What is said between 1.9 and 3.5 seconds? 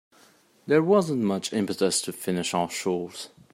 to finish our chores.